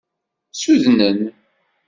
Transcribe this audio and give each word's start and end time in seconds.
Ssudnen. 0.53 1.19